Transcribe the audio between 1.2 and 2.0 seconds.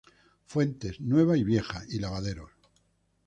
y vieja, y